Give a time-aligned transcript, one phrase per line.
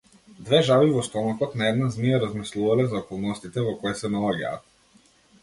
[0.45, 4.69] Две жаби во стомакот на една змија размислувале за околностите во кои се наоѓаат.